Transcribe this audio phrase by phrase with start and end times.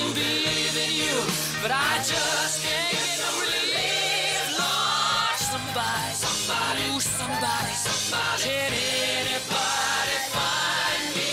[0.00, 1.16] My years in you,
[1.62, 4.58] but I just can't get no relief.
[4.60, 11.32] Lord, somebody, somebody, ooh, somebody, somebody, can anybody find me?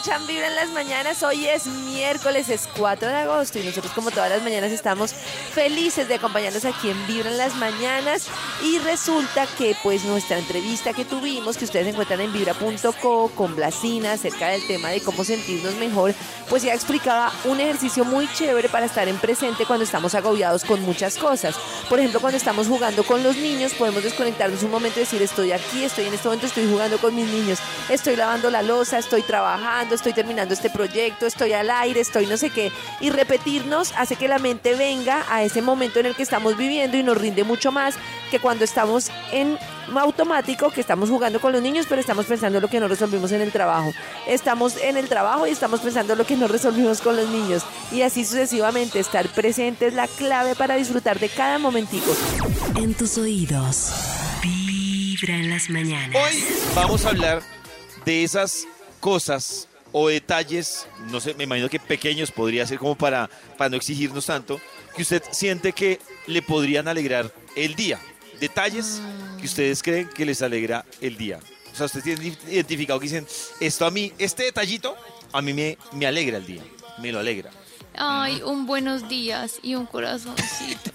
[0.00, 1.22] Escuchan Vibra en las mañanas.
[1.22, 6.08] Hoy es miércoles, es 4 de agosto y nosotros como todas las mañanas estamos felices
[6.08, 8.26] de acompañarnos aquí en Vibra en las mañanas
[8.62, 14.12] y resulta que pues nuestra entrevista que tuvimos, que ustedes encuentran en vibra.co con Blasina
[14.12, 16.14] acerca del tema de cómo sentirnos mejor,
[16.48, 20.82] pues ya explicaba un ejercicio muy chévere para estar en presente cuando estamos agobiados con
[20.82, 21.56] muchas cosas.
[21.88, 25.52] Por ejemplo, cuando estamos jugando con los niños, podemos desconectarnos un momento y decir, estoy
[25.52, 29.22] aquí, estoy en este momento, estoy jugando con mis niños, estoy lavando la losa, estoy
[29.22, 32.72] trabajando, estoy terminando este proyecto, estoy al aire, estoy no sé qué.
[33.00, 36.96] Y repetirnos hace que la mente venga a ese momento en el que estamos viviendo
[36.96, 37.94] y nos rinde mucho más
[38.30, 39.58] que cuando estamos en
[39.94, 43.40] automático, que estamos jugando con los niños, pero estamos pensando lo que no resolvimos en
[43.40, 43.92] el trabajo.
[44.26, 47.62] Estamos en el trabajo y estamos pensando lo que no resolvimos con los niños.
[47.92, 52.14] Y así sucesivamente, estar presente es la clave para disfrutar de cada momentico.
[52.76, 53.92] En tus oídos,
[54.42, 56.16] Vibra en las mañanas.
[56.16, 56.44] Hoy
[56.74, 57.42] vamos a hablar
[58.04, 58.66] de esas
[59.00, 63.28] cosas o detalles, no sé, me imagino que pequeños podría ser como para,
[63.58, 64.60] para no exigirnos tanto,
[64.94, 67.98] que usted siente que le podrían alegrar el día.
[68.40, 69.00] Detalles
[69.38, 71.38] que ustedes creen que les alegra el día.
[71.72, 73.26] O sea, ustedes tienen identificado que dicen,
[73.60, 74.96] esto a mí, este detallito,
[75.32, 76.62] a mí me, me alegra el día,
[76.98, 77.50] me lo alegra.
[77.94, 80.90] Ay, un buenos días y un corazoncito.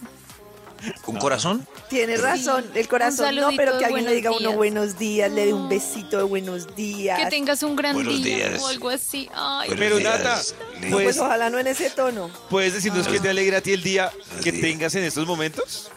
[1.08, 1.68] ¿Un corazón?
[1.90, 5.46] Tienes razón, el corazón no, pero que alguien le diga a uno buenos días, le
[5.46, 7.20] dé un besito de buenos días.
[7.20, 8.62] Que tengas un gran Buenos día días.
[8.62, 9.30] o algo así.
[9.34, 10.42] Ay, Pero días, Nata.
[10.82, 12.30] Pues pues, ojalá no en ese tono.
[12.50, 14.12] ¿puedes decirnos qué te alegra a ti el día
[14.44, 14.62] que días.
[14.62, 15.92] tengas en estos momentos?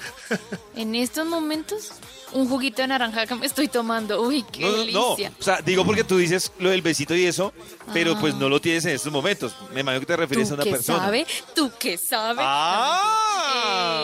[0.76, 1.90] en estos momentos,
[2.32, 4.20] un juguito de naranja que me estoy tomando.
[4.22, 4.82] Uy, qué No, no, no.
[5.16, 5.32] delicia.
[5.40, 7.52] O sea, digo porque tú dices lo del besito y eso,
[7.94, 9.54] pero pues no lo tienes en estos momentos.
[9.72, 10.98] Me imagino que te refieres a ¿Tú una qué persona.
[10.98, 11.26] sabe?
[11.54, 12.44] ¿Tú qué sabes?
[12.46, 13.97] Ah,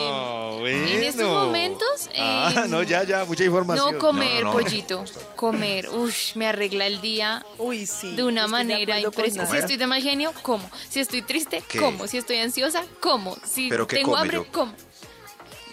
[0.72, 0.86] bueno.
[0.88, 3.92] En estos momentos, Ah, eh, no, ya, ya, mucha información.
[3.94, 4.62] No comer No, no, no.
[4.64, 5.04] pollito,
[5.36, 8.14] comer, uff, me arregla el día Uy, sí.
[8.14, 9.52] de una manera impresionante.
[9.52, 10.68] Si estoy de mal genio, como.
[10.88, 11.78] Si estoy triste, ¿Qué?
[11.78, 12.06] como.
[12.06, 13.36] Si estoy ansiosa, como.
[13.44, 14.46] Si ¿Pero tengo come hambre, yo?
[14.52, 14.72] como.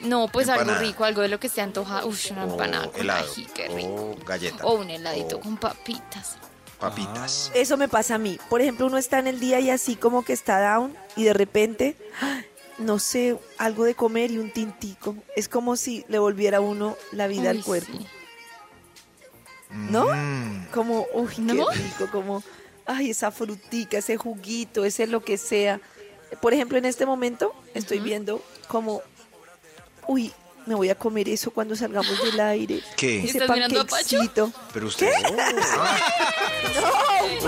[0.02, 2.06] No, pues algo rico, algo de lo que se antoja.
[2.06, 3.32] Uff, una O empanada con helado.
[3.32, 3.90] ají, qué rico.
[4.20, 4.66] O galleta.
[4.66, 6.38] O un heladito O con papitas.
[6.80, 7.52] papitas.
[7.54, 8.40] Eso me pasa a mí.
[8.50, 11.34] Por ejemplo, uno está en el día y así como que está down y de
[11.34, 12.42] repente, ¡ah!
[12.82, 15.16] No sé, algo de comer y un tintico.
[15.36, 17.92] Es como si le volviera a uno la vida Uy, al cuerpo.
[17.98, 18.08] sí.
[19.90, 20.08] ¿No?
[20.14, 21.68] Mm, Como, uy, ¿No?
[21.70, 22.44] qué rico, como,
[22.86, 25.80] ay, esa frutica, ese juguito, ese lo que sea.
[26.42, 29.02] Por ejemplo, en este momento estoy viendo como,
[30.08, 30.34] uy,
[30.66, 32.82] me voy a comer eso cuando salgamos del aire.
[32.98, 33.24] ¿Qué?
[33.24, 34.52] Ese panquecito.
[34.74, 35.10] Pero usted.
[35.24, 35.36] No, un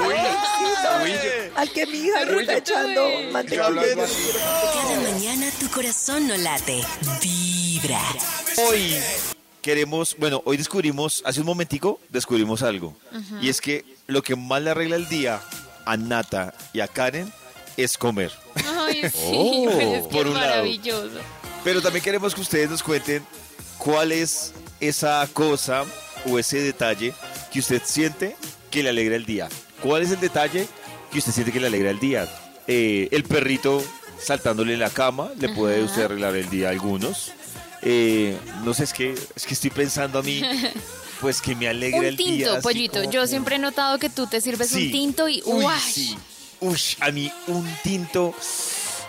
[0.01, 1.32] panquecito.
[1.63, 3.71] Al que mi hija le está echando mantequilla.
[3.71, 6.83] Cada mañana tu corazón no late.
[7.21, 8.01] Vibra.
[8.57, 8.97] Hoy
[9.61, 12.97] queremos, bueno, hoy descubrimos, hace un momentico, descubrimos algo.
[13.41, 15.41] Y es que lo que más le arregla el día
[15.85, 17.31] a Nata y a Karen
[17.77, 18.33] es comer.
[18.55, 20.47] Ay, sí, Oh, pero es que por es un lado.
[20.49, 21.11] maravilloso.
[21.63, 23.25] Pero también queremos que ustedes nos cuenten
[23.77, 24.51] cuál es
[24.81, 25.85] esa cosa
[26.29, 27.13] o ese detalle
[27.53, 28.35] que usted siente
[28.69, 29.47] que le alegra el día.
[29.81, 30.67] ¿Cuál es el detalle
[31.13, 32.27] que usted siente que le alegra el día?
[32.67, 33.83] Eh, el perrito
[34.19, 35.85] saltándole en la cama, le puede Ajá.
[35.85, 37.31] usted arreglar el día a algunos.
[37.81, 40.41] Eh, no sé, es que, es que estoy pensando a mí,
[41.21, 42.27] pues que me alegra Un el día.
[42.27, 42.99] tinto, así pollito.
[42.99, 44.85] como Yo siempre he notado que tú te sirves Sí.
[44.87, 46.17] un tinto y Uy, sí.
[46.61, 48.33] Uy, a mí un tinto.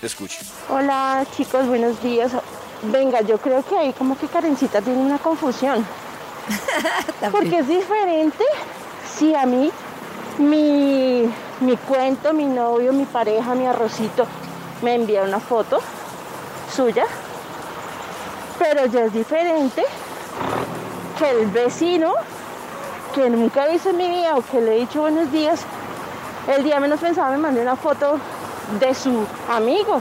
[0.02, 0.40] Escuchen.
[0.68, 2.32] Hola chicos, buenos días.
[2.82, 5.84] Venga, yo creo que ahí como que Karencita tiene una confusión.
[7.32, 8.44] Porque es diferente
[9.17, 9.70] si a mí
[10.38, 11.31] mi,
[11.61, 14.26] mi cuento, mi novio, mi pareja, mi arrocito
[14.82, 15.81] me envía una foto
[16.75, 17.05] suya.
[18.58, 19.84] Pero ya es diferente
[21.19, 22.14] que el vecino
[23.14, 25.61] que nunca he visto en mi vida o que le he dicho buenos días,
[26.55, 28.19] el día menos pensaba me mandé una foto
[28.79, 30.00] de su amigo.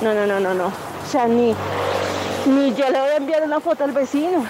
[0.00, 0.66] No, no, no, no, no.
[0.66, 1.54] O sea, ni,
[2.46, 4.44] ni yo le voy a enviar una foto al vecino.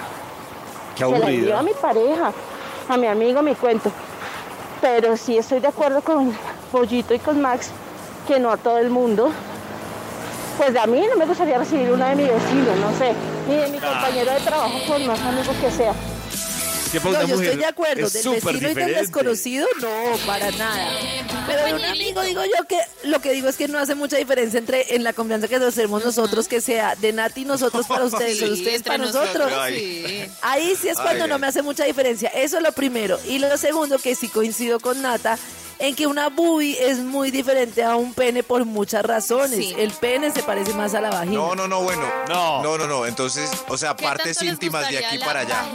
[0.95, 1.59] Qué Se la envío aburrida.
[1.59, 2.31] a mi pareja,
[2.89, 3.91] a mi amigo, mi cuento.
[4.81, 6.35] Pero sí estoy de acuerdo con
[6.71, 7.71] Pollito y con Max,
[8.27, 9.31] que no a todo el mundo.
[10.57, 13.13] Pues a mí no me gustaría recibir una de mi vecino, no sé,
[13.47, 15.93] ni de mi compañero de trabajo, por más amigo que sea.
[16.91, 18.07] Que para No, una yo mujer estoy de acuerdo.
[18.07, 18.99] es Del vecino y del diferente.
[19.01, 20.91] desconocido, no, para nada.
[21.47, 24.17] Pero de un amigo digo yo que lo que digo es que no hace mucha
[24.17, 28.05] diferencia entre en la confianza que nos hacemos nosotros, que sea de Nati nosotros para
[28.05, 29.51] ustedes, o de Sí, ustedes para nosotros.
[29.69, 30.25] sí.
[30.41, 32.29] Ahí sí es cuando Ay, no me hace mucha diferencia.
[32.29, 33.19] Eso es lo primero.
[33.27, 35.37] Y lo segundo, que sí coincido con Nata,
[35.79, 39.57] en que una boobie es muy diferente a un pene por muchas razones.
[39.57, 39.75] Sí.
[39.77, 41.35] El pene se parece más a la vagina.
[41.35, 42.03] No, no, no, bueno.
[42.27, 42.63] No.
[42.63, 43.05] No, no, no.
[43.05, 45.65] Entonces, o sea, ¿Qué partes íntimas de aquí para allá.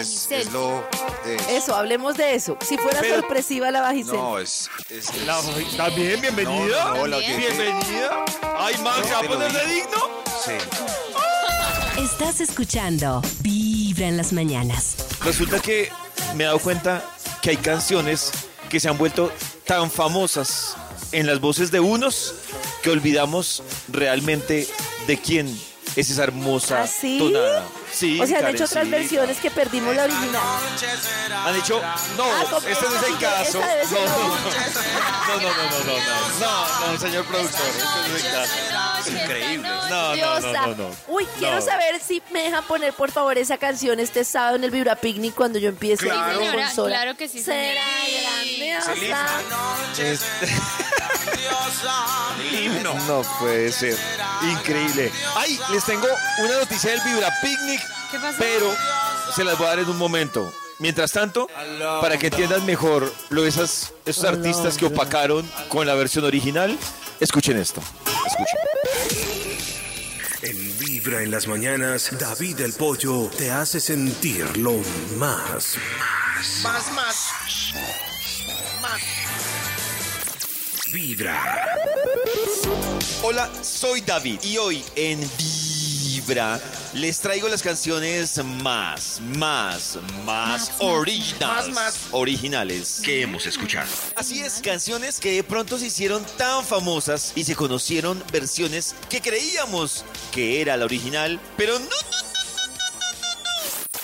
[0.00, 0.84] Es, es lo.
[1.26, 2.56] es- Eso, hablemos de eso.
[2.66, 4.14] Si fuera Pero- sorpresiva la vagicel.
[4.14, 4.70] no, es.
[4.88, 5.40] es- es- La-
[5.76, 6.84] También, bienvenida.
[6.84, 8.24] No, no, la Bienvenida.
[8.58, 9.86] Ay, Max, ¿se va a te lo poner de digo.
[9.86, 10.00] digno?
[10.44, 12.00] sí.
[12.02, 14.96] Estás escuchando Vibra en las mañanas.
[15.24, 15.90] Resulta que
[16.34, 17.02] me he dado cuenta
[17.42, 18.30] que hay canciones
[18.70, 19.30] que se han vuelto
[19.66, 20.76] tan famosas
[21.12, 22.34] en las voces de unos
[22.82, 24.66] que olvidamos realmente
[25.06, 25.48] de quién
[25.96, 27.18] es esa hermosa ¿Ah, sí?
[27.18, 27.64] tonada.
[27.64, 30.42] O sea, han hecho otras versiones que perdimos la original.
[31.44, 31.82] Han hecho,
[32.16, 33.60] no, ah, este no es el caso.
[33.60, 34.60] No no, no no
[35.30, 38.54] no, no, no, no, no, señor productor, este no es el caso.
[39.08, 39.68] Increíble.
[39.88, 40.90] No, no, no.
[41.08, 41.62] Uy, quiero No.
[41.62, 45.34] saber si me dejan poner por favor esa canción este sábado en el Vibra Picnic
[45.34, 46.40] cuando yo empiece Claro.
[46.86, 47.82] claro que sí, Será
[48.22, 49.26] grandiosa.
[52.52, 52.94] Himno.
[53.06, 53.96] No puede ser.
[54.42, 55.12] Increíble.
[55.36, 56.06] Ay, les tengo
[56.38, 57.80] una noticia del Vibra Picnic,
[58.10, 58.36] ¿Qué pasó?
[58.38, 58.74] pero
[59.34, 60.52] se las voy a dar en un momento.
[60.78, 61.46] Mientras tanto,
[62.00, 66.76] para que entiendan mejor lo de esas, esos artistas que opacaron con la versión original,
[67.20, 67.82] escuchen esto.
[68.26, 68.56] Escuchen.
[71.02, 74.76] Vibra en las mañanas, David el Pollo te hace sentir lo
[75.16, 75.78] más.
[76.62, 77.32] Más, más.
[80.92, 81.42] Vibra.
[83.22, 85.69] Hola, soy David y hoy en Vibra
[86.94, 91.74] les traigo las canciones más, más, más originales,
[92.12, 93.00] originales.
[93.04, 93.88] Que hemos escuchado.
[94.14, 99.20] Así es, canciones que de pronto se hicieron tan famosas y se conocieron versiones que
[99.20, 102.19] creíamos que era la original, pero no, no,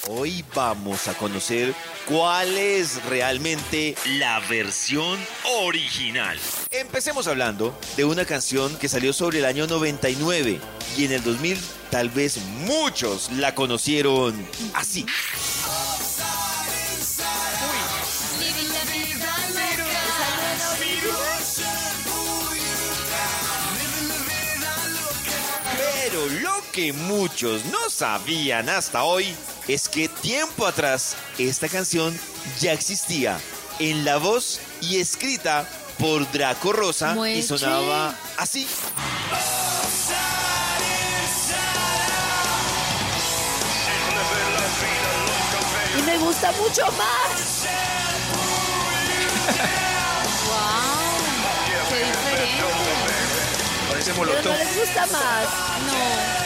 [0.08, 1.74] Hoy vamos a conocer
[2.06, 5.18] cuál es realmente la versión
[5.58, 6.38] original.
[6.70, 10.60] Empecemos hablando de una canción que salió sobre el año 99
[10.96, 11.58] y en el 2000
[11.90, 15.04] tal vez muchos la conocieron así.
[26.76, 29.34] Que muchos no sabían hasta hoy
[29.66, 32.14] es que tiempo atrás esta canción
[32.60, 33.40] ya existía
[33.78, 35.66] en la voz y escrita
[35.98, 38.68] por Draco Rosa y sonaba así.
[46.04, 47.64] me gusta mucho más.
[50.46, 51.88] ¡Wow!
[51.88, 52.64] ¡Qué diferente!
[53.88, 54.52] Parece Pero molotov.
[54.52, 55.48] no les gusta más.
[55.86, 56.45] No.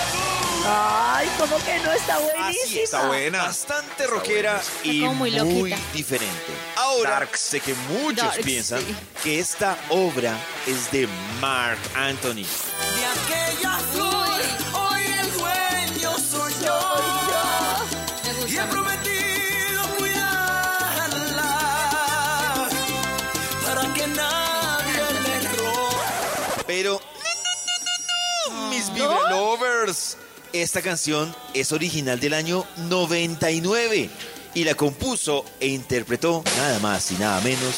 [0.73, 2.81] Ay, ¿cómo que no está buenísima?
[2.83, 3.43] Está buena.
[3.45, 5.79] Bastante rockera y como muy muy, loquita.
[5.93, 6.53] diferente.
[6.77, 8.95] Ahora sé que muchos Darks, piensan sí.
[9.23, 11.09] que esta obra es de
[11.41, 12.45] Mark Anthony.
[12.45, 14.29] De aquella flor,
[14.75, 16.81] hoy el dueño soy yo.
[18.25, 18.69] Me Y he gusta.
[18.71, 21.59] prometido cuidarla
[23.67, 26.65] para que nadie le robe.
[26.67, 27.31] Pero no,
[27.67, 30.17] no, no, no, mis Vibra Lovers.
[30.53, 34.11] Esta canción es original del año 99
[34.55, 37.77] y la compuso e interpretó nada más y nada menos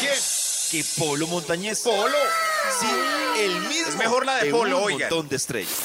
[0.00, 0.12] ¿Quién?
[0.70, 1.80] que Polo Montañés.
[1.80, 2.16] Polo.
[2.80, 2.86] Sí,
[3.40, 3.88] el mismo.
[3.88, 5.00] Es mejor la de Polo, un oigan.
[5.10, 5.78] montón de estrellas.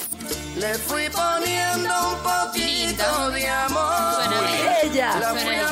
[0.58, 4.16] Le fui poniendo un poquito de amor.
[4.16, 4.92] Suena bien.
[4.92, 5.20] Ella.
[5.20, 5.70] La fui Suena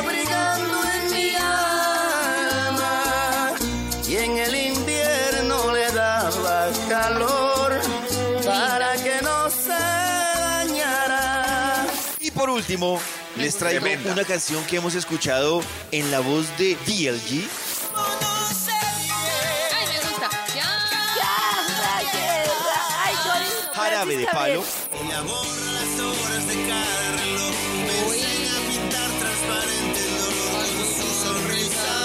[12.63, 12.99] último,
[13.35, 14.13] les traigo Tremenda.
[14.13, 17.49] una canción que hemos escuchado en la voz de DLG.
[17.93, 20.29] ¡Ay, me gusta!
[20.55, 20.71] ¡Ya!
[21.17, 21.35] ¡Ya,
[21.81, 22.79] la guerra!
[23.03, 23.49] ¡Ay, Johnny!
[23.73, 24.61] Jarabe de palo.
[24.61, 25.07] ven.
[25.07, 27.55] Ella borra las horas de cada reloj,
[27.85, 31.95] me enseña a pintar transparente el dolor con su sonrisa.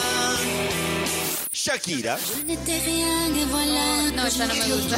[1.53, 2.19] Shakira.
[4.17, 4.97] No, esta no me gusta.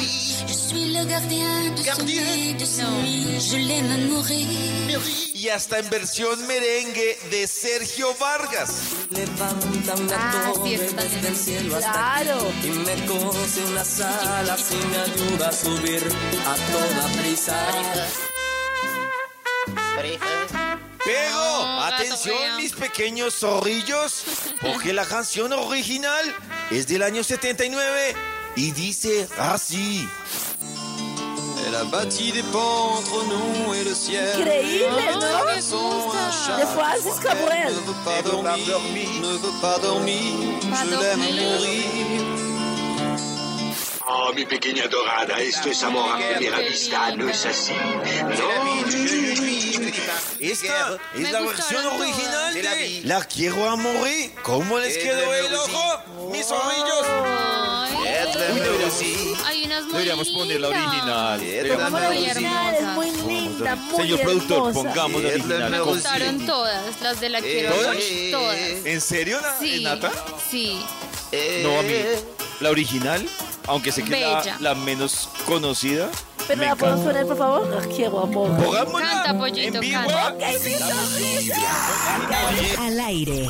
[5.40, 8.82] Y hasta en versión merengue de Sergio Vargas.
[9.08, 12.52] Levántame Ah, a sí, desde el cielo hasta Claro.
[12.62, 16.02] y me cose unas alas y me ayuda a subir
[16.46, 17.56] a toda prisa.
[21.02, 24.24] Pero, gato atención mis pequeños zorrillos,
[24.60, 26.36] porque la canción original
[26.70, 28.14] es del año 79
[28.56, 30.06] y dice así.
[31.66, 34.28] Elle a bâti des ponts entre nous et le ciel.
[34.40, 35.46] Increíble, ¿no?
[36.58, 37.72] De Francis Cabrel.
[37.74, 42.40] Ne veut pas dormir, ne veut pas dormir, je l'aime mourir.
[44.12, 47.74] Oh, mi pequeña dorada, esto es amor a primera vista, ¿no es así?
[50.40, 53.00] Esta es la versión original De la de vi.
[53.04, 54.32] La quiero a morir.
[54.42, 56.30] ¿Cómo les quedó el ojo?
[56.32, 57.59] Mis zorrillos.
[58.52, 59.32] Uy, deberíamos- sí.
[59.44, 61.40] hay unas muy Deberíamos poner la original.
[61.40, 64.74] Deberíamos Muy la poner- original es muy linda, muy Señor productor, hermosa.
[64.74, 65.58] pongamos la es la original.
[65.70, 67.86] Me nueva- gustaron todas, las de la quiero ¿Todas?
[67.94, 68.56] morir, todas.
[68.84, 70.12] ¿En serio, Na- Sí, Nata?
[70.50, 70.80] sí.
[71.62, 71.94] No, a mí.
[72.60, 73.26] La original,
[73.68, 74.56] aunque sé que es la, Bella.
[74.60, 76.08] la menos conocida.
[76.48, 77.78] Pero me la podemos poner, por favor.
[77.80, 78.50] Ah, Quiero amor.
[78.56, 80.00] Pongámosla Canta, pollito, en vivo.
[80.00, 80.36] canta.
[82.78, 83.46] Al aire.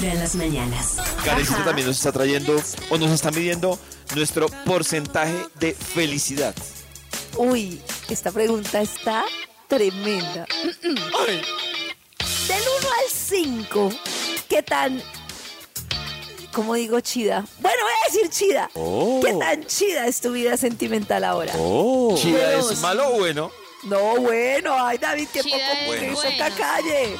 [0.00, 0.96] Vibra en las mañanas.
[1.24, 2.60] Karencita también nos está trayendo
[2.90, 3.78] o nos está midiendo
[4.14, 6.54] nuestro porcentaje de felicidad.
[7.36, 9.24] Uy, esta pregunta está
[9.68, 10.46] tremenda.
[11.26, 11.42] Ay,
[12.48, 13.90] Del 1 al 5,
[14.48, 15.02] ¿qué tan...
[16.52, 17.44] ¿Cómo digo chida?
[17.58, 18.70] Bueno, voy a decir chida.
[18.74, 19.20] Oh.
[19.24, 21.52] ¿Qué tan chida es tu vida sentimental ahora?
[21.52, 23.50] ¿Chida Bueno, es malo o bueno?
[23.82, 26.50] No, bueno, ay David, qué Chida poco es que hizo buena.
[26.54, 27.16] calle.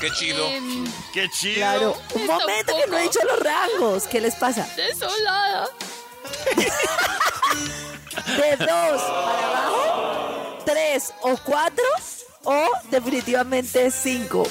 [0.00, 0.46] Qué chido.
[0.48, 1.56] Em, ¡Qué chido!
[1.56, 4.04] Claro, un Está momento que no he dicho los rangos.
[4.04, 4.66] ¿Qué les pasa?
[4.76, 5.68] desolada.
[8.26, 10.58] ¿De dos para abajo?
[10.64, 11.84] ¿Tres o cuatro?
[12.44, 14.46] ¿O definitivamente cinco?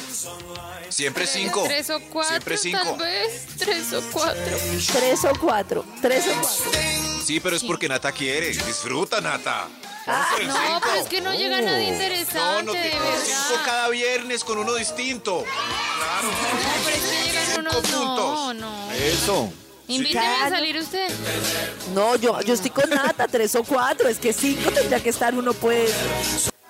[0.89, 1.63] Siempre cinco.
[1.65, 2.79] Tres o cuatro, Siempre cinco.
[2.84, 3.46] tal vez.
[3.58, 4.58] Tres o cuatro.
[4.94, 5.86] ¿Tres o cuatro?
[6.01, 7.09] ¿Tres o cuatro?
[7.23, 8.49] Sí, pero es porque Nata quiere.
[8.49, 9.67] Disfruta, Nata.
[10.07, 13.65] Ah, No, pero es que no llega nadie No, interesante, no de te verdad.
[13.65, 15.43] cada viernes con uno distinto.
[15.97, 16.27] Claro.
[16.27, 17.73] No, pero es que llegan unos...
[17.91, 18.55] No, puntos.
[18.55, 18.91] no.
[18.93, 19.53] Eso.
[19.88, 21.09] Invíteme a salir usted.
[21.93, 24.07] No, yo, yo estoy con Nata, tres o cuatro.
[24.07, 25.91] Es que cinco tendría que estar uno, pues,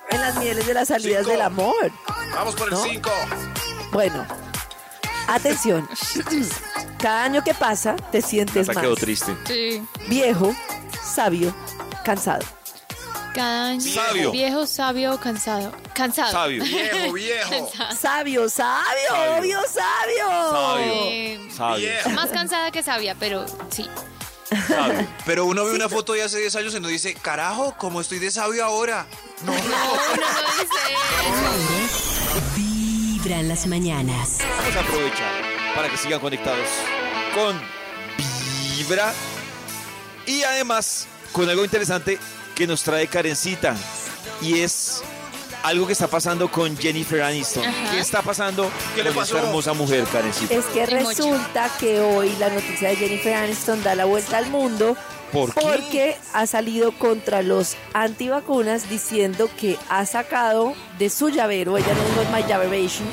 [0.09, 1.31] en las mieles de las salidas Cinco.
[1.31, 1.91] del amor.
[2.33, 2.83] Vamos por el ¿No?
[2.83, 3.11] cinco.
[3.91, 4.25] Bueno,
[5.36, 5.88] atención.
[6.98, 9.36] Cada año que pasa, te sientes Nata más quedó triste.
[9.48, 9.81] Sí.
[10.07, 10.53] viejo,
[11.03, 11.53] sabio,
[12.03, 12.45] cansado.
[13.33, 13.81] Cada año.
[13.81, 14.31] Sabio.
[14.31, 15.71] Viejo, sabio, cansado.
[15.93, 16.31] Cansado.
[16.31, 16.63] Sabio.
[16.63, 17.50] Viejo, viejo.
[17.50, 17.95] Cansado.
[17.95, 19.38] Sabio, sabio, Sabio.
[19.39, 20.51] obvio, sabio.
[20.51, 20.93] Sabio.
[21.09, 21.89] Eh, Sabio.
[21.89, 22.09] Viejo.
[22.09, 23.88] más cansada que sabia, pero sí.
[24.67, 25.07] Sabio.
[25.25, 28.17] Pero uno ve una foto de hace 10 años y nos dice, carajo, como estoy
[28.19, 29.05] de sabio ahora.
[29.45, 29.67] No, No, uno
[30.15, 31.78] no dice eso.
[33.29, 34.39] Vibra en las mañanas.
[34.57, 35.43] Vamos a aprovechar
[35.75, 36.67] para que sigan conectados
[37.36, 37.62] con
[38.75, 39.13] Vibra
[40.25, 42.17] y además con algo interesante
[42.55, 43.75] que nos trae Karencita
[44.41, 45.03] y es
[45.63, 47.65] algo que está pasando con Jennifer Aniston.
[47.65, 47.91] Ajá.
[47.91, 49.47] ¿Qué está pasando ¿Qué le con esta pasó?
[49.47, 50.53] hermosa mujer, Karencita?
[50.53, 54.95] Es que resulta que hoy la noticia de Jennifer Aniston da la vuelta al mundo
[55.31, 55.61] ¿Por qué?
[55.61, 62.21] porque ha salido contra los antivacunas diciendo que ha sacado de su llavero, ella no
[62.21, 63.05] dijo My Llaveration,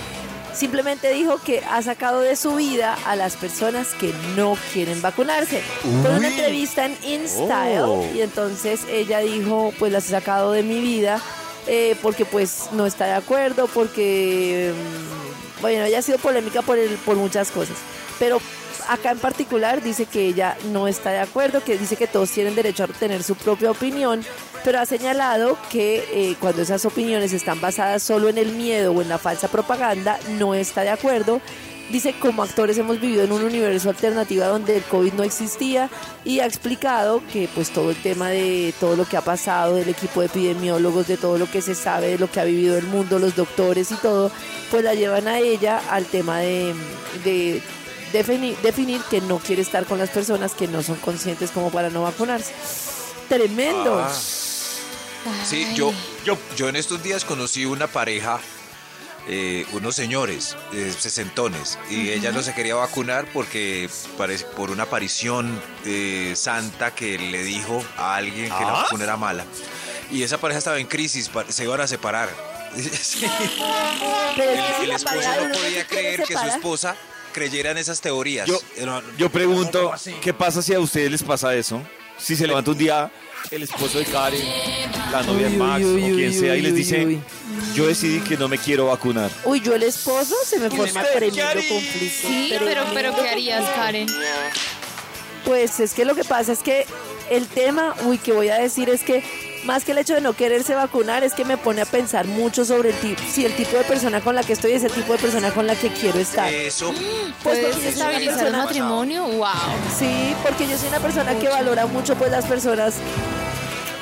[0.54, 5.62] simplemente dijo que ha sacado de su vida a las personas que no quieren vacunarse.
[6.02, 8.06] Fue una entrevista en InStyle Oh.
[8.14, 11.20] y entonces ella dijo, pues las he sacado de mi vida
[11.66, 16.78] eh, porque pues no está de acuerdo, porque, mm, bueno, ella ha sido polémica por,
[16.78, 17.76] el, por muchas cosas,
[18.18, 18.40] pero
[18.88, 22.54] acá en particular dice que ella no está de acuerdo, que dice que todos tienen
[22.54, 24.22] derecho a tener su propia opinión,
[24.64, 29.02] pero ha señalado que eh, cuando esas opiniones están basadas solo en el miedo o
[29.02, 31.40] en la falsa propaganda, no está de acuerdo.
[31.90, 35.88] Dice, como actores hemos vivido en un universo alternativo donde el COVID no existía
[36.24, 39.88] y ha explicado que pues todo el tema de todo lo que ha pasado, del
[39.88, 42.86] equipo de epidemiólogos, de todo lo que se sabe, de lo que ha vivido el
[42.86, 44.32] mundo, los doctores y todo,
[44.70, 46.74] pues la llevan a ella al tema de,
[47.24, 47.62] de
[48.12, 51.90] definir, definir que no quiere estar con las personas que no son conscientes como para
[51.90, 52.52] no vacunarse.
[53.28, 54.00] Tremendo.
[54.00, 54.12] Ah.
[55.44, 55.92] Sí, yo,
[56.24, 58.40] yo, yo en estos días conocí una pareja,
[59.28, 64.84] eh, unos señores, eh, sesentones, y ella no se quería vacunar porque parece por una
[64.84, 68.82] aparición eh, santa que le dijo a alguien que la ¿Ah?
[68.84, 69.44] vacuna era mala.
[70.10, 72.28] Y esa pareja estaba en crisis, se iban a separar.
[72.76, 73.24] Sí.
[74.36, 76.94] Pero es El, el esposo no podía creer que su esposa
[77.32, 78.46] creyera en esas teorías.
[78.46, 78.60] Yo-
[79.16, 79.92] Yo pregunto.
[80.20, 81.82] ¿qué pasa si a ustedes les pasa eso?
[82.18, 83.10] Si se levanta un día
[83.50, 84.40] el esposo de Karen,
[85.12, 87.20] la novia de Max uy, o quien uy, sea y les dice, uy.
[87.74, 89.30] yo decidí que no me quiero vacunar.
[89.44, 92.28] Uy, yo el esposo se me forma ¿Usted qué tremendo conflicto.
[92.28, 94.08] Sí, pero, pero ¿qué harías, Karen?
[95.44, 96.86] Pues es que lo que pasa es que
[97.30, 99.22] el tema, uy, que voy a decir es que
[99.64, 102.64] más que el hecho de no quererse vacunar, es que me pone a pensar mucho
[102.64, 105.12] sobre el tipo, si el tipo de persona con la que estoy es el tipo
[105.12, 106.52] de persona con la que quiero estar.
[106.52, 106.92] Eso.
[107.42, 109.24] Pues ¿Puedes porque yo soy una estabilizar el persona- matrimonio?
[109.26, 109.48] ¡Wow!
[109.98, 112.94] Sí, porque yo soy una persona que valora mucho pues las personas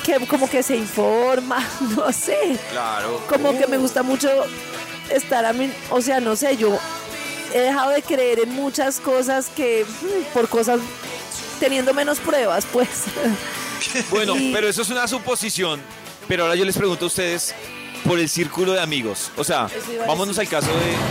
[0.05, 3.23] que como que se informa, no sé, Claro.
[3.29, 4.29] como que me gusta mucho
[5.09, 6.79] estar a mí, o sea, no sé, yo
[7.55, 9.87] he dejado de creer en muchas cosas que
[10.35, 10.81] por cosas
[11.59, 12.89] teniendo menos pruebas, pues.
[14.11, 15.81] Bueno, Y- pero eso es una suposición.
[16.29, 17.55] Pero ahora yo les pregunto a ustedes
[18.07, 19.31] por el círculo de amigos.
[19.37, 19.69] O sea,
[20.07, 20.69] vámonos al caso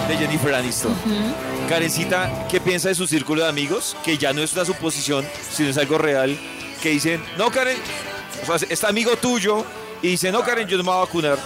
[0.08, 0.94] de, de Jennifer Aniston.
[1.70, 3.96] Karencita, ¿qué piensa de su círculo de amigos?
[4.04, 6.38] Que ya no es una suposición, sino es algo real.
[6.82, 7.78] Que dicen, no, Karen,
[8.48, 9.64] o sea, está amigo tuyo
[10.02, 11.38] y dice, no, Karen, yo no me voy a vacunar.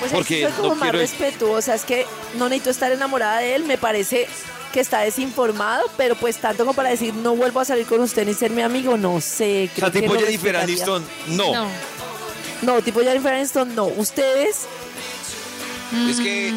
[0.00, 3.54] Pues Porque soy como no más quiero- respetuosa, es que no necesito estar enamorada de
[3.54, 4.28] él, me parece
[4.72, 8.26] que está desinformado, pero pues tanto como para decir no vuelvo a salir con usted
[8.26, 9.68] ni ser mi amigo, no sé.
[9.70, 10.56] O creo sea, que tipo lo Jennifer.
[10.56, 11.52] Aniston, no.
[11.52, 11.68] No.
[12.62, 13.84] No, tipo Jennifer Aniston, no.
[13.86, 14.66] Ustedes,
[16.08, 16.52] Es que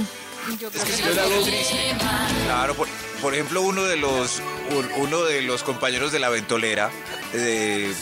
[0.60, 1.95] Yo Es que que si no triste.
[2.45, 2.88] Claro, por,
[3.21, 6.91] por ejemplo, uno de los un- uno de los compañeros de la ventolera,
[7.34, 7.93] de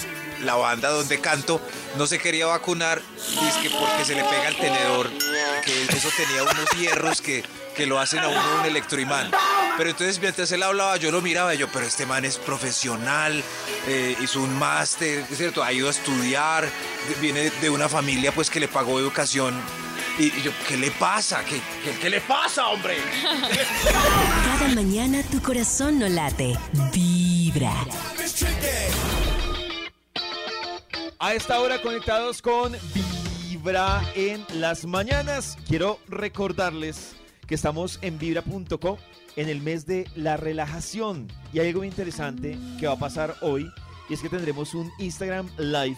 [0.41, 1.61] la banda donde canto,
[1.97, 3.01] no se quería vacunar,
[3.61, 5.09] que porque se le pega el tenedor,
[5.63, 7.43] que eso tenía unos hierros que,
[7.77, 9.31] que lo hacen a uno un electroimán.
[9.77, 13.43] Pero entonces mientras él hablaba, yo lo miraba y yo, pero este man es profesional,
[13.87, 16.69] eh, hizo un máster, es cierto, ha ido a estudiar,
[17.19, 19.59] viene de una familia pues que le pagó educación.
[20.19, 21.43] Y, y yo, ¿qué le pasa?
[21.43, 22.97] ¿Qué, qué, qué le pasa, hombre?
[24.59, 26.55] Cada mañana tu corazón no late,
[26.93, 27.73] vibra.
[31.17, 32.75] A esta hora conectados con
[33.49, 35.57] Vibra en las mañanas.
[35.67, 37.15] Quiero recordarles
[37.47, 38.99] que estamos en vibra.co
[39.35, 41.27] en el mes de la relajación.
[41.51, 43.71] Y hay algo muy interesante que va a pasar hoy
[44.09, 45.97] y es que tendremos un Instagram Live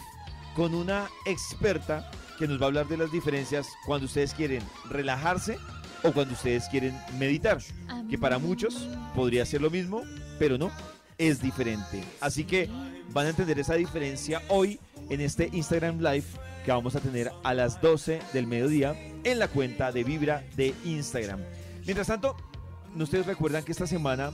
[0.54, 5.58] con una experta que nos va a hablar de las diferencias cuando ustedes quieren relajarse
[6.02, 7.58] o cuando ustedes quieren meditar.
[8.08, 10.02] Que para muchos podría ser lo mismo,
[10.38, 10.70] pero no,
[11.18, 12.02] es diferente.
[12.20, 12.68] Así que
[13.12, 16.26] van a entender esa diferencia hoy en este Instagram Live
[16.64, 18.94] que vamos a tener a las 12 del mediodía
[19.24, 21.40] en la cuenta de Vibra de Instagram.
[21.84, 22.36] Mientras tanto,
[22.96, 24.32] ¿no ustedes recuerdan que esta semana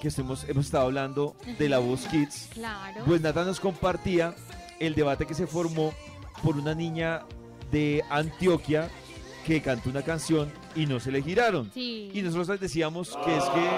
[0.00, 2.48] que estemos, hemos estado hablando de la voz Kids?
[2.54, 3.02] Claro.
[3.04, 4.34] Pues Nathan nos compartía
[4.78, 5.92] el debate que se formó
[6.42, 7.22] por una niña
[7.70, 8.88] de Antioquia
[9.44, 11.70] que cantó una canción y no se le giraron.
[11.74, 12.10] Sí.
[12.14, 13.68] Y nosotros les decíamos que es que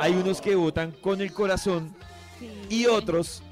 [0.00, 1.94] hay unos que votan con el corazón
[2.68, 3.42] y otros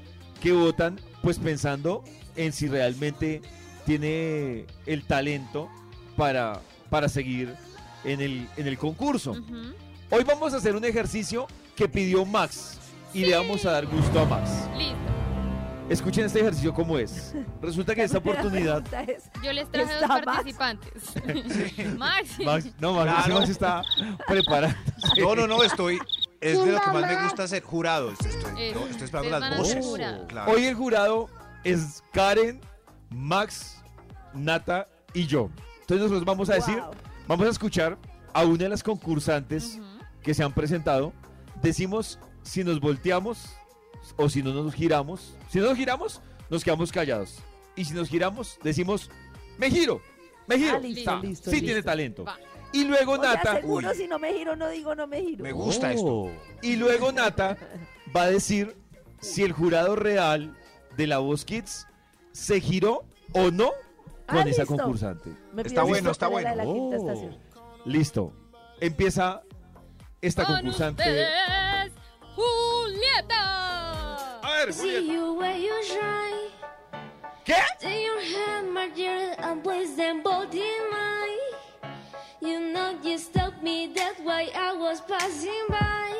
[0.41, 2.03] que votan pues pensando
[2.35, 3.41] en si realmente
[3.85, 5.67] tiene el talento
[6.15, 7.53] para, para seguir
[8.03, 9.35] en el, en el concurso.
[10.09, 12.79] Hoy vamos a hacer un ejercicio que pidió Max
[13.13, 14.49] y le vamos a dar gusto a Max.
[14.77, 14.95] Listo.
[15.89, 17.33] escuchen este ejercicio como es.
[17.61, 18.83] Resulta que esta oportunidad...
[19.09, 20.25] Es, Yo les traje ¿Está dos Max?
[20.25, 21.03] participantes.
[21.97, 22.39] Max.
[22.39, 23.39] Max, no, Max, Claro.
[23.39, 23.83] Max está
[24.27, 24.75] preparado.
[25.19, 25.99] No, no, no, estoy.
[26.39, 28.11] Es de lo que más me gusta hacer jurado.
[28.11, 29.85] Estoy, no, estoy esperando las voces.
[30.29, 30.51] Claro.
[30.53, 31.27] Hoy el jurado
[31.65, 32.61] es Karen,
[33.09, 33.83] Max,
[34.33, 35.49] Nata y yo.
[35.81, 36.91] Entonces nosotros vamos a decir, wow.
[37.27, 37.97] vamos a escuchar
[38.33, 39.79] a una de las concursantes
[40.27, 41.13] que se han presentado.
[41.61, 43.45] Decimos si nos volteamos
[44.17, 45.37] o si no nos giramos.
[45.49, 47.39] Si no nos giramos, nos quedamos callados.
[47.77, 49.09] Y si nos giramos, decimos,
[49.57, 50.01] me giro,
[50.45, 50.75] me giro.
[50.75, 51.19] Ah, listo, Está.
[51.21, 51.65] listo, sí listo.
[51.65, 52.25] tiene talento.
[52.25, 52.37] Va.
[52.73, 53.55] Y luego O sea, Nata...
[53.61, 53.95] seguro Uy.
[53.95, 55.43] si no me giro, no digo no me giro.
[55.43, 56.05] Me gusta esto.
[56.05, 56.31] Oh.
[56.61, 57.55] Y luego Nata
[58.13, 58.75] va a decir
[59.21, 60.57] si el jurado real
[60.97, 61.87] de la Voz Kids
[62.33, 63.71] se giró o no
[64.27, 65.29] con Ah, esa concursante.
[65.53, 66.89] Me Está bueno, está la la bueno.
[66.97, 67.29] Oh.
[67.85, 68.33] Listo.
[68.81, 69.41] Empieza
[70.21, 71.03] esta Con concursante.
[71.03, 71.91] Ustedes,
[72.35, 74.39] Julieta.
[74.41, 75.13] A ver, Julieta.
[77.45, 77.55] ¿Qué?
[82.39, 86.13] You know you stopped me that way I was passing by.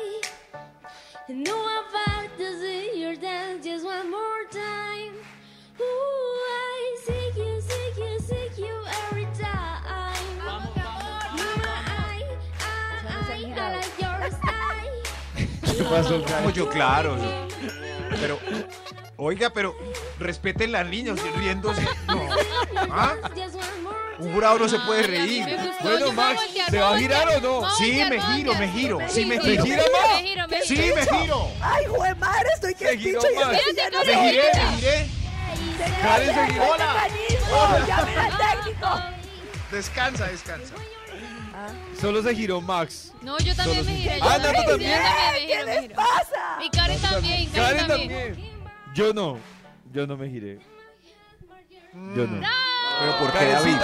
[1.28, 4.27] No, I'm back to see your dance just one more.
[15.78, 16.36] ¿Qué pasó, Karen?
[16.42, 17.16] Como yo, claro.
[18.20, 18.38] Pero,
[19.16, 19.76] oiga, pero
[20.18, 21.82] respeten las niñas riéndose.
[22.06, 22.28] No.
[22.90, 23.14] ¿Ah?
[24.18, 25.46] Un jurado no se puede reír.
[25.80, 27.70] Bueno, Max, ¿se va a girar o no?
[27.76, 28.98] Sí, me giro, me giro.
[29.08, 29.64] Sí, me ¿Se giro.
[29.64, 30.10] gira más?
[30.16, 31.48] Me giro, me Sí, me giro.
[31.60, 33.54] Ay, jue madre, estoy que picho Me
[34.16, 34.70] giré, gira.
[34.70, 35.08] me giré.
[36.02, 36.64] Karen se giró.
[36.72, 36.94] Hola.
[36.94, 37.86] ¡Mecanismo!
[37.86, 38.88] ¡Llamen al técnico!
[39.70, 40.74] Descansa, descansa.
[42.00, 43.12] Solo se giró Max.
[43.22, 44.18] No, yo también Solo me giré.
[44.18, 45.00] yo Ah, yo también.
[45.34, 45.94] ¿Qué giro, me les giro.
[45.96, 46.58] pasa?
[46.64, 48.32] Y Karen también, Karen, Karen también.
[48.32, 48.54] también.
[48.94, 49.38] Yo no.
[49.92, 50.58] Yo no me giré.
[52.14, 52.40] Yo no.
[53.00, 53.74] Pero ¿por qué, David?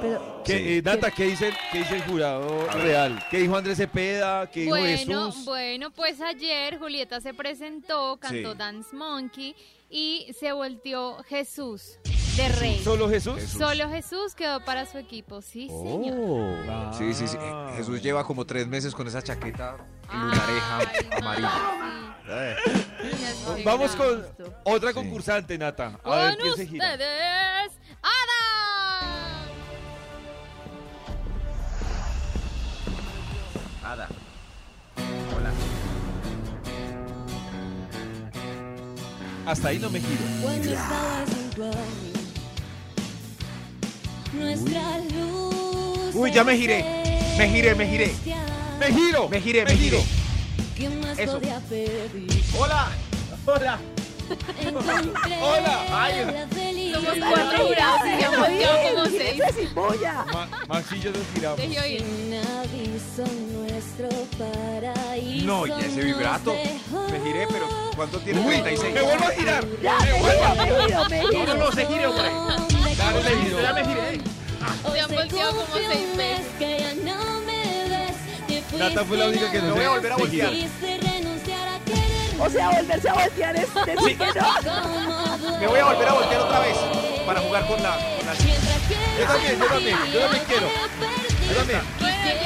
[0.00, 3.22] Pero, ¿qué, eh, Nata, ¿qué dice, el- ¿qué dice el jurado real?
[3.30, 4.50] ¿Qué dijo Andrés Cepeda?
[4.50, 5.44] ¿Qué dijo Bueno, Jesús?
[5.44, 8.58] bueno, pues ayer Julieta se presentó, cantó Sí.
[8.58, 9.54] Dance Monkey
[9.90, 11.98] y se volteó Jesús
[12.36, 12.80] de rey.
[12.82, 13.42] ¿Solo Jesús?
[13.42, 16.16] Solo Jesús quedó para su equipo, sí, señor.
[16.18, 16.92] Oh.
[16.96, 17.36] Sí, sí, sí.
[17.40, 17.72] Ah.
[17.76, 19.76] Jesús lleva como tres meses con esa chaqueta
[20.12, 21.50] lunareja Ay, amarilla.
[22.24, 23.12] sí.
[23.20, 24.26] Ya estoy Vamos con
[24.64, 24.94] otra Sí.
[24.94, 25.98] concursante, Nata.
[26.04, 26.92] A ver Con quién se gira.
[26.92, 27.72] ustedes,
[33.84, 34.08] Ada.
[35.36, 35.50] Hola.
[39.46, 40.22] Hasta ahí no me giro.
[40.42, 41.41] Cuando estabas junto a mí,
[44.32, 46.14] nuestra luz.
[46.14, 46.84] Uy, ya me giré.
[47.38, 48.14] Me giré, me giré.
[48.78, 49.28] ¡Me giro!
[49.28, 50.02] Me giré, me giré.
[50.76, 51.38] ¿Qué más Eso.
[51.38, 52.42] podía pedir?
[52.58, 52.88] Hola.
[53.46, 53.78] Hola.
[54.60, 55.84] Encontré Hola.
[55.90, 56.14] Ay.
[56.92, 59.42] Somos cuatro jurados y volteado como seis.
[65.44, 66.54] No, y ese vibrato.
[67.10, 67.66] Me giré, pero
[67.96, 68.40] ¿cuánto tiene?
[68.40, 68.94] Uy, 36.
[68.94, 69.66] ¡Me vuelvo a girar!
[69.82, 71.46] ¡Ya, me giro, me giro, me No, giro!
[71.46, 72.81] no, no, se gire, hombre.
[72.96, 73.60] Dale, me giro.
[73.60, 74.20] Ya me giré.
[74.92, 76.46] Se han volteado como seis veces.
[76.58, 79.88] Que ya no me ves, que Nata fue la única que Me no voy a
[79.90, 80.52] volver a voltear.
[82.38, 85.58] O sea, volverse a voltear es decir que no.
[85.60, 86.76] Me voy a volver a voltear otra vez
[87.24, 90.66] para jugar con la, con la Yo también, yo también, yo también quiero.
[91.48, 91.80] Yo también.
[92.00, 92.42] Este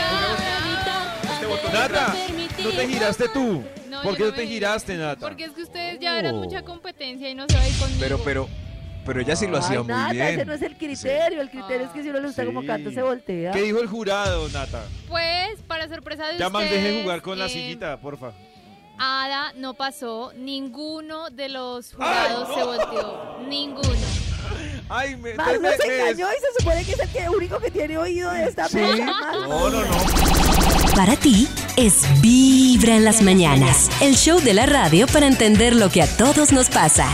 [1.73, 2.15] Nata,
[2.63, 3.65] no te giraste tú.
[3.89, 5.21] No, ¿Por qué no no te giraste, Nata?
[5.21, 8.01] Porque es que ustedes ya eran mucha competencia y no se va a ir conmigo.
[8.01, 8.49] Pero, pero,
[9.07, 10.47] pero ella sí lo hacía Ay, muy ese bien.
[10.49, 11.41] no es el criterio.
[11.41, 13.53] El criterio es que si uno le gusta como canta, se voltea.
[13.53, 14.83] ¿Qué dijo el jurado, Nata?
[15.09, 16.85] Pues, para sorpresa de Ya Max, ustedes...
[16.85, 18.33] deje jugar con la eh, sillita, porfa.
[18.99, 23.89] Ada no pasó, ninguno de los jurados se volteó, ninguno.
[24.89, 27.59] Ay, me, Max me- nos me- engañó y se supone que es el que único
[27.59, 28.77] que tiene oído de esta Sí.
[28.77, 29.05] mesa.
[29.49, 30.95] No, no, no.
[30.95, 35.91] Para ti es Vibra en las mañanas, el show de la radio para entender lo
[35.91, 37.09] que a todos nos pasa.